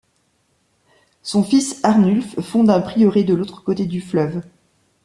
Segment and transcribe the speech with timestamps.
[1.21, 4.41] Son fils Arnulf fonde un prieuré de l'autre côté du fleuve.